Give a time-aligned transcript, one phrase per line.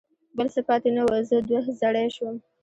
[0.37, 2.35] بل څه پاتې نه و، زه دوه زړی شوم.